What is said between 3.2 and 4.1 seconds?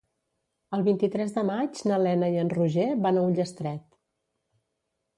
a Ullastret.